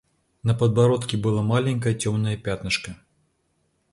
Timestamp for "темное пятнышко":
1.93-2.95